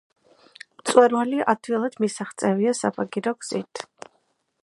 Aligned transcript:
მწვერვალი 0.79 1.43
ადვილად 1.53 1.99
მისაღწევია 2.05 2.75
საბაგირო 2.81 3.35
გზით. 3.45 3.85